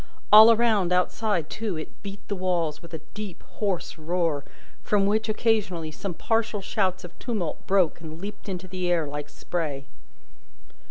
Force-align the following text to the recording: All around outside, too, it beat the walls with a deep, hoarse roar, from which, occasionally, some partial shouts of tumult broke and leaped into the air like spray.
All 0.33 0.51
around 0.51 0.91
outside, 0.91 1.47
too, 1.47 1.77
it 1.77 2.01
beat 2.01 2.27
the 2.27 2.35
walls 2.35 2.81
with 2.81 2.91
a 2.95 3.01
deep, 3.13 3.43
hoarse 3.59 3.99
roar, 3.99 4.43
from 4.81 5.05
which, 5.05 5.29
occasionally, 5.29 5.91
some 5.91 6.15
partial 6.15 6.59
shouts 6.59 7.03
of 7.03 7.19
tumult 7.19 7.67
broke 7.67 8.01
and 8.01 8.19
leaped 8.19 8.49
into 8.49 8.67
the 8.67 8.89
air 8.89 9.05
like 9.05 9.29
spray. 9.29 9.85